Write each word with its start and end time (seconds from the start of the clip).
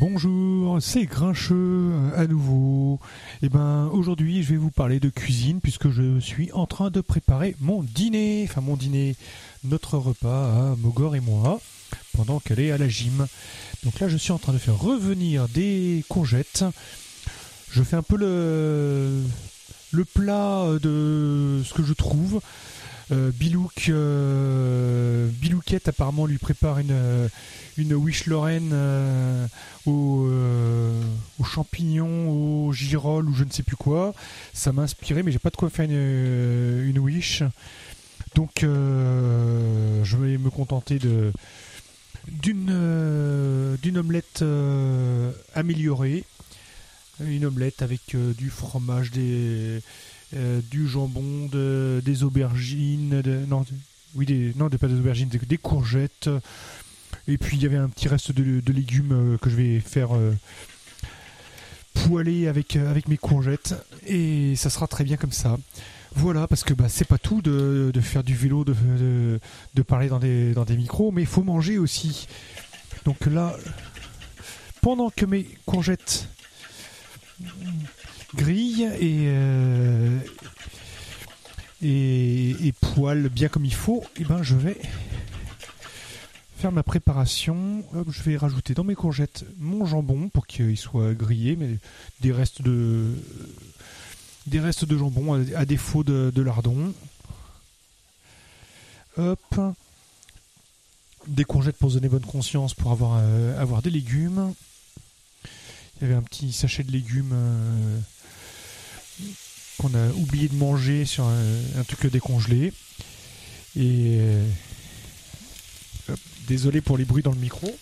Bonjour, 0.00 0.78
c'est 0.80 1.04
Grincheux 1.04 1.92
à 2.16 2.26
nouveau. 2.26 2.98
Et 3.42 3.50
ben 3.50 3.90
aujourd'hui, 3.92 4.42
je 4.42 4.48
vais 4.48 4.56
vous 4.56 4.70
parler 4.70 5.00
de 5.00 5.10
cuisine 5.10 5.60
puisque 5.60 5.90
je 5.90 6.18
suis 6.18 6.50
en 6.52 6.66
train 6.66 6.88
de 6.88 7.02
préparer 7.02 7.54
mon 7.60 7.82
dîner, 7.82 8.46
enfin 8.48 8.62
mon 8.62 8.76
dîner, 8.76 9.16
notre 9.64 9.98
repas 9.98 10.72
à 10.72 10.76
Mogor 10.76 11.14
et 11.14 11.20
moi 11.20 11.60
pendant 12.16 12.40
qu'elle 12.40 12.60
est 12.60 12.70
à 12.70 12.78
la 12.78 12.88
gym. 12.88 13.26
Donc 13.84 14.00
là, 14.00 14.08
je 14.08 14.16
suis 14.16 14.32
en 14.32 14.38
train 14.38 14.54
de 14.54 14.58
faire 14.58 14.78
revenir 14.78 15.46
des 15.48 16.06
courgettes. 16.08 16.64
Je 17.70 17.82
fais 17.82 17.96
un 17.96 18.02
peu 18.02 18.16
le 18.16 19.22
le 19.90 20.04
plat 20.06 20.68
de 20.80 21.60
ce 21.66 21.74
que 21.74 21.82
je 21.82 21.92
trouve. 21.92 22.40
Euh, 23.12 23.30
Bilouk, 23.30 23.88
euh, 23.90 25.28
Bilouquette 25.28 25.88
apparemment 25.88 26.24
lui 26.24 26.38
prépare 26.38 26.78
une, 26.78 27.28
une 27.76 27.92
wish 27.94 28.26
Lorraine 28.26 28.70
euh, 28.72 29.46
aux, 29.86 31.44
champignons, 31.44 32.30
aux 32.30 32.72
girolles 32.72 33.28
ou 33.28 33.34
je 33.34 33.44
ne 33.44 33.50
sais 33.50 33.62
plus 33.62 33.76
quoi. 33.76 34.14
Ça 34.54 34.72
m'a 34.72 34.82
inspiré, 34.82 35.22
mais 35.22 35.30
j'ai 35.30 35.38
pas 35.38 35.50
de 35.50 35.56
quoi 35.56 35.68
faire 35.68 35.84
une, 35.84 36.86
une 36.88 36.98
wish. 36.98 37.42
Donc 38.34 38.60
je 38.62 40.16
vais 40.16 40.38
me 40.38 40.48
contenter 40.48 40.98
de 40.98 41.32
d'une 42.28 43.76
d'une 43.82 43.98
omelette 43.98 44.42
améliorée. 45.54 46.24
Une 47.20 47.44
omelette 47.44 47.82
avec 47.82 48.16
du 48.16 48.48
fromage, 48.48 49.10
des 49.10 49.20
euh, 49.22 49.80
du 50.70 50.88
jambon, 50.88 51.48
des 51.52 52.22
aubergines, 52.22 53.22
non, 53.48 53.64
oui, 54.14 54.26
des, 54.26 54.52
non, 54.56 54.68
pas 54.68 54.88
des 54.88 54.98
aubergines, 54.98 55.28
des, 55.28 55.58
courgettes. 55.58 56.28
Et 57.28 57.38
puis 57.38 57.56
il 57.56 57.62
y 57.62 57.66
avait 57.66 57.76
un 57.76 57.88
petit 57.88 58.08
reste 58.08 58.32
de, 58.32 58.72
légumes 58.72 59.12
euh, 59.12 59.38
que 59.38 59.48
je 59.48 59.56
vais 59.56 59.80
faire 59.80 60.14
euh, 60.14 60.32
poêler 61.94 62.48
avec, 62.48 62.76
avec 62.76 63.08
mes 63.08 63.16
courgettes. 63.16 63.74
Et 64.06 64.56
ça 64.56 64.70
sera 64.70 64.86
très 64.86 65.04
bien 65.04 65.16
comme 65.16 65.32
ça. 65.32 65.56
Voilà, 66.14 66.46
parce 66.46 66.62
que 66.62 66.74
bah, 66.74 66.88
c'est 66.88 67.06
pas 67.06 67.18
tout 67.18 67.40
de, 67.40 67.90
faire 68.02 68.22
du 68.22 68.34
vélo, 68.34 68.64
de, 68.64 68.74
de, 69.74 69.82
parler 69.82 70.08
dans 70.08 70.18
des, 70.18 70.52
dans 70.52 70.64
des 70.64 70.76
micros, 70.76 71.10
mais 71.10 71.22
il 71.22 71.28
faut 71.28 71.42
manger 71.42 71.78
aussi. 71.78 72.28
Donc 73.06 73.24
là, 73.24 73.56
pendant 74.82 75.08
que 75.08 75.24
mes 75.24 75.44
courgettes 75.64 76.28
grille 78.34 78.90
et, 79.00 79.26
euh, 79.28 80.18
bien 83.28 83.48
comme 83.48 83.64
il 83.64 83.74
faut, 83.74 84.02
et 84.16 84.22
eh 84.22 84.24
ben 84.24 84.42
je 84.42 84.54
vais 84.54 84.80
faire 86.58 86.72
ma 86.72 86.82
préparation. 86.82 87.82
je 88.08 88.22
vais 88.22 88.36
rajouter 88.36 88.74
dans 88.74 88.84
mes 88.84 88.94
courgettes 88.94 89.44
mon 89.58 89.84
jambon 89.84 90.28
pour 90.28 90.46
qu'il 90.46 90.76
soit 90.76 91.12
grillé, 91.14 91.56
mais 91.56 91.78
des 92.20 92.32
restes 92.32 92.62
de 92.62 93.16
des 94.46 94.60
restes 94.60 94.84
de 94.84 94.96
jambon 94.96 95.44
à, 95.54 95.64
défaut 95.64 96.04
de, 96.04 96.42
lardon. 96.42 96.92
Hop. 99.16 99.60
Des 101.28 101.44
courgettes 101.44 101.76
pour 101.76 101.90
se 101.90 101.94
donner 101.94 102.08
bonne 102.08 102.22
conscience 102.22 102.74
pour 102.74 102.90
avoir, 102.90 103.20
euh, 103.22 103.80
des 103.82 103.90
légumes. 103.90 104.54
Il 106.00 106.02
y 106.02 106.04
avait 106.06 106.14
un 106.14 106.22
petit 106.22 106.52
sachet 106.52 106.82
de 106.82 106.90
légumes 106.90 107.30
euh, 107.32 107.98
qu'on 109.78 109.94
a 109.94 110.08
oublié 110.10 110.48
de 110.48 110.54
manger 110.54 111.04
sur 111.04 111.24
un, 111.24 111.84
truc 111.84 112.10
décongelé. 112.10 112.72
Et 113.74 114.16
euh, 114.18 114.46
désolé 116.46 116.80
pour 116.80 116.98
les 116.98 117.04
bruits 117.04 117.22
dans 117.22 117.32
le 117.32 117.38
micro. 117.38 117.74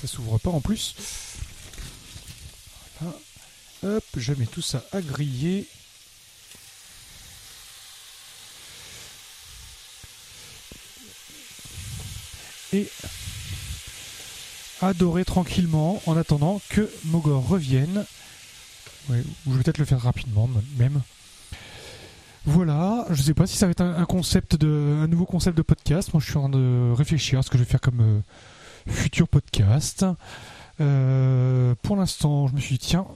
ça, 0.00 0.06
s'ouvre 0.06 0.38
pas 0.38 0.50
en 0.50 0.60
plus. 0.60 0.94
Je 4.16 4.32
mets 4.34 4.46
tout 4.46 4.62
ça 4.62 4.84
à 4.92 5.00
griller. 5.00 5.66
Et 12.72 12.88
adorer 14.80 15.24
tranquillement 15.24 16.00
en 16.06 16.16
attendant 16.16 16.60
que 16.68 16.88
Mogor 17.06 17.46
revienne 17.46 18.06
je 19.08 19.14
vais 19.14 19.62
peut-être 19.62 19.78
le 19.78 19.84
faire 19.84 20.00
rapidement 20.00 20.48
même. 20.78 21.00
Voilà, 22.46 23.04
je 23.10 23.20
sais 23.20 23.34
pas 23.34 23.46
si 23.46 23.56
ça 23.58 23.66
va 23.66 23.72
être 23.72 23.82
un 23.82 25.06
nouveau 25.06 25.26
concept 25.26 25.56
de 25.56 25.62
podcast. 25.62 26.12
Moi, 26.14 26.22
je 26.24 26.30
suis 26.30 26.38
en 26.38 26.48
train 26.48 26.58
de 26.58 26.90
réfléchir 26.92 27.38
à 27.38 27.42
ce 27.42 27.50
que 27.50 27.58
je 27.58 27.64
vais 27.64 27.68
faire 27.68 27.82
comme 27.82 28.00
euh, 28.00 28.20
futur 28.90 29.28
podcast. 29.28 30.06
Euh, 30.80 31.74
pour 31.82 31.96
l'instant, 31.96 32.46
je 32.46 32.54
me 32.54 32.60
suis 32.60 32.78
dit 32.78 32.86
tiens, 32.86 33.06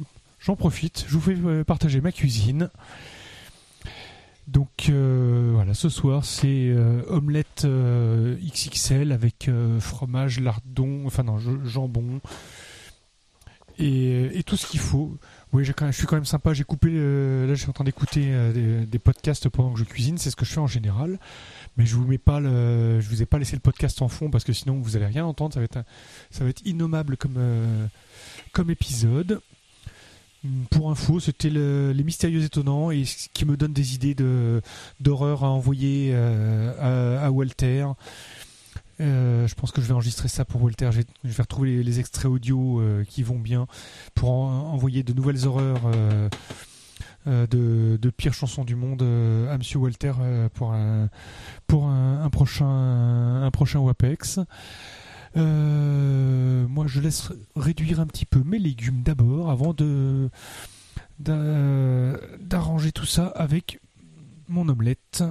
j'en 0.41 0.56
profite, 0.56 1.06
je 1.09 1.15
vous 1.15 1.21
fais 1.23 1.37
euh, 1.37 1.65
partager 1.65 2.03
ma 2.03 2.12
cuisine. 2.12 2.69
Donc 4.47 4.91
voilà, 4.91 5.73
ce 5.73 5.89
soir 5.89 6.27
c'est 6.27 6.71
omelette 7.09 7.67
XXL 7.67 9.11
avec 9.11 9.50
fromage, 9.81 10.39
lardon, 10.39 11.05
enfin 11.06 11.23
non, 11.23 11.39
jambon 11.65 12.21
et, 13.79 14.39
et 14.39 14.43
tout 14.43 14.57
ce 14.57 14.67
qu'il 14.67 14.81
faut. 14.81 15.17
Oui, 15.55 15.65
je 15.65 15.73
suis 15.93 16.07
quand 16.07 16.17
même 16.17 16.25
sympa. 16.25 16.53
J'ai 16.53 16.65
coupé. 16.65 16.89
Euh, 16.91 17.47
là, 17.47 17.55
je 17.55 17.61
suis 17.61 17.71
en 17.71 17.73
train 17.73 17.85
d'écouter 17.85 18.25
euh, 18.27 18.85
des, 18.85 18.99
podcasts 18.99 19.49
pendant 19.49 19.73
que 19.73 19.79
je 19.79 19.85
cuisine. 19.85 20.19
C'est 20.19 20.31
ce 20.31 20.35
que 20.35 20.45
je 20.45 20.51
fais 20.51 20.59
en 20.59 20.67
général. 20.67 21.21
Mais 21.77 21.87
je 21.87 21.95
vous 21.95 22.05
mets 22.05 22.19
pas 22.19 22.41
je 22.41 23.09
vous 23.09 23.23
ai 23.23 23.27
pas 23.27 23.39
laissé 23.39 23.55
le 23.55 23.61
podcast 23.61 24.03
en 24.03 24.09
fond 24.09 24.31
parce 24.31 24.43
que 24.43 24.53
sinon 24.53 24.81
vous 24.81 24.97
allez 24.97 25.07
rien 25.07 25.25
entendre. 25.25 25.55
Ça 25.55 25.61
va 25.61 25.65
être, 25.65 25.79
être 26.41 26.67
innommable 26.67 27.17
comme, 27.17 27.37
euh, 27.39 27.87
épisode. 28.69 29.41
Pour 30.71 30.91
info, 30.91 31.21
c'était 31.21 31.51
les 31.51 32.05
mystérieux 32.05 32.43
étonnants 32.43 32.91
et 32.91 33.05
ce 33.05 33.29
qui 33.33 33.45
me 33.45 33.56
donne 33.56 33.73
des 33.73 33.95
idées 33.95 34.17
d'horreur 35.01 35.45
à 35.45 35.51
envoyer 35.51 36.15
à, 36.15 37.31
Walter. 37.31 37.87
Euh, 39.04 39.47
je 39.47 39.54
pense 39.54 39.70
que 39.70 39.81
je 39.81 39.87
vais 39.87 39.92
enregistrer 39.92 40.28
ça 40.28 40.44
pour 40.44 40.62
Walter. 40.62 40.91
Je 40.92 41.00
vais, 41.28 41.42
retrouver 41.42 41.82
les, 41.82 42.00
extraits 42.00 42.26
audio 42.26 42.81
euh, 42.81 43.04
qui 43.04 43.22
vont 43.22 43.38
bien 43.38 43.66
pour 44.15 44.31
envoyer 44.31 45.03
de 45.03 45.12
nouvelles 45.12 45.47
horreurs 45.47 45.82
euh, 47.26 47.47
de, 47.47 48.10
pires 48.10 48.34
chansons 48.34 48.64
du 48.64 48.76
monde 48.76 49.03
à 49.03 49.59
Monsieur 49.59 49.78
Walter 49.78 50.12
pour 50.54 50.72
un, 50.72 51.09
pour 51.66 51.87
un, 51.87 52.28
prochain 52.31 52.66
un 52.66 53.50
prochain 53.50 53.81
WAPEX. 53.81 54.41
moi, 55.37 56.87
je 56.87 57.00
laisse 57.00 57.31
réduire 57.56 58.00
un 58.00 58.06
petit 58.06 58.26
peu 58.26 58.43
mes 58.44 58.59
légumes 58.59 59.03
d'abord 59.03 59.50
avant 59.50 59.75
de 59.75 60.31
d'arranger 61.19 62.91
tout 62.91 63.06
ça 63.06 63.28
avec 63.28 63.78
mon 64.48 64.69
omelette 64.69 65.22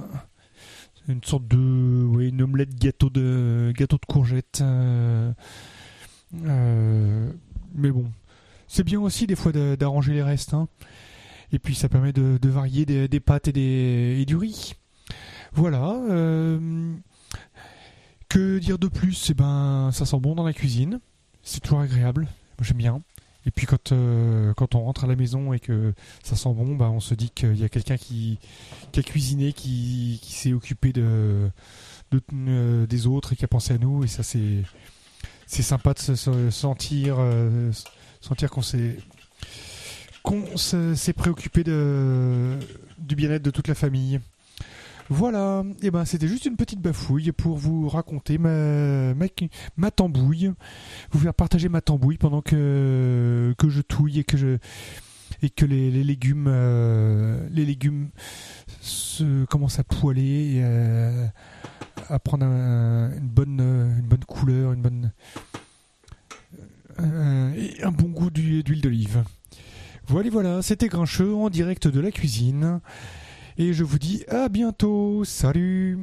une 1.08 1.22
sorte 1.22 1.46
de 1.48 2.04
oui, 2.04 2.28
une 2.28 2.42
omelette 2.42 2.74
gâteau 2.74 3.10
de 3.10 3.72
gâteau 3.76 3.96
de 3.96 4.06
courgettes 4.06 4.60
euh, 4.62 5.32
euh, 6.46 7.30
mais 7.74 7.90
bon. 7.90 8.10
C'est 8.66 8.84
bien 8.84 9.00
aussi 9.00 9.26
des 9.26 9.36
fois 9.36 9.52
d'arranger 9.52 10.14
les 10.14 10.22
restes 10.22 10.54
hein. 10.54 10.68
et 11.52 11.58
puis 11.58 11.74
ça 11.74 11.88
permet 11.88 12.12
de, 12.12 12.48
varier 12.48 12.86
des, 12.86 13.20
pâtes 13.20 13.48
et, 13.48 13.52
des, 13.52 14.18
et 14.20 14.24
du 14.24 14.36
riz. 14.36 14.74
Voilà 15.52 15.94
euh, 16.10 16.94
que 18.28 18.58
dire 18.58 18.78
de 18.78 18.88
plus? 18.88 19.30
Eh 19.30 19.34
ben 19.34 19.90
ça 19.92 20.06
sent 20.06 20.18
bon 20.18 20.34
dans 20.34 20.44
la 20.44 20.52
cuisine. 20.52 21.00
C'est 21.42 21.60
toujours 21.60 21.80
agréable. 21.80 22.26
J'aime 22.60 22.78
bien 22.78 23.02
et 23.46 23.50
puis 23.50 23.66
quand, 23.66 23.92
euh, 23.92 24.54
quand 24.54 24.74
on 24.74 24.80
rentre 24.80 25.04
à 25.04 25.06
la 25.06 25.16
maison 25.16 25.52
et 25.52 25.60
que 25.60 25.92
ça 26.22 26.34
sent 26.34 26.52
bon, 26.54 26.76
bah, 26.76 26.90
on 26.90 27.00
se 27.00 27.14
dit 27.14 27.30
qu'il 27.30 27.58
y 27.58 27.64
a 27.64 27.68
quelqu'un 27.68 27.96
qui, 27.96 28.38
qui, 28.92 29.00
a 29.00 29.02
cuisiné, 29.02 29.52
qui, 29.52 30.18
qui 30.22 30.32
s'est 30.32 30.52
occupé 30.52 30.92
de, 30.92 31.50
de 32.10 32.20
euh, 32.32 32.86
des 32.86 33.06
autres 33.06 33.34
et 33.34 33.36
qui 33.36 33.44
a 33.44 33.48
pensé 33.48 33.74
à 33.74 33.78
nous. 33.78 34.02
Et 34.02 34.06
ça, 34.06 34.22
c'est, 34.22 34.62
c'est 35.46 35.62
sympa 35.62 35.92
de 35.92 35.98
se, 35.98 36.50
sentir, 36.50 37.16
euh, 37.18 37.70
sentir 38.22 38.50
qu'on 38.50 38.62
s'est, 38.62 38.96
qu'on 40.22 40.56
s'est 40.56 41.12
préoccupé 41.12 41.64
de, 41.64 42.58
du 42.98 43.14
bien-être 43.14 43.42
de 43.42 43.50
toute 43.50 43.68
la 43.68 43.74
famille. 43.74 44.20
Voilà, 45.10 45.62
et 45.82 45.86
eh 45.86 45.90
ben 45.90 46.06
c'était 46.06 46.28
juste 46.28 46.46
une 46.46 46.56
petite 46.56 46.80
bafouille 46.80 47.32
pour 47.32 47.58
vous 47.58 47.88
raconter 47.88 48.38
ma, 48.38 49.14
ma, 49.76 49.90
tambouille, 49.90 50.50
vous 51.10 51.18
faire 51.18 51.34
partager 51.34 51.68
ma 51.68 51.82
tambouille 51.82 52.16
pendant 52.16 52.40
que, 52.40 53.54
que 53.58 53.68
je 53.68 53.82
touille 53.82 54.20
et 54.20 54.24
que 54.24 54.38
je 54.38 54.56
et 55.42 55.50
que 55.50 55.66
les, 55.66 55.90
légumes 55.90 56.46
euh, 56.48 57.46
les 57.50 57.66
légumes 57.66 58.08
se 58.80 59.44
commencent 59.44 59.78
à 59.78 59.84
poêler 59.84 60.56
et 60.56 60.64
à, 62.08 62.18
prendre 62.18 62.46
une 62.46 63.28
bonne 63.28 63.60
une 63.60 64.06
bonne 64.06 64.24
couleur, 64.24 64.72
une 64.72 64.80
bonne 64.80 65.12
euh, 67.00 67.70
un 67.82 67.90
bon 67.90 68.08
goût 68.08 68.30
d'huile 68.30 68.80
d'olive. 68.80 69.24
Voilà, 70.06 70.30
voilà, 70.30 70.62
c'était 70.62 70.88
Grincheux 70.88 71.34
en 71.34 71.50
direct 71.50 71.88
de 71.88 72.00
la 72.00 72.10
cuisine. 72.10 72.80
Et 73.56 73.72
je 73.72 73.84
vous 73.84 73.98
dis 73.98 74.24
à 74.28 74.48
bientôt. 74.48 75.24
Salut 75.24 75.98